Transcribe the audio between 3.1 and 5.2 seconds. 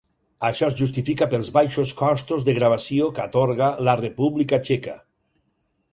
que atorga la República Txeca.